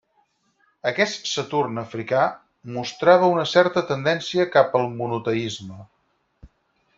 [0.91, 2.21] Aquest Saturn africà
[2.77, 5.79] mostrava una certa tendència cap al monoteisme.